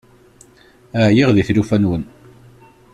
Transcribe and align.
Ɛyiɣ 1.05 1.29
di 1.31 1.43
tlufa-nwen. 1.47 2.03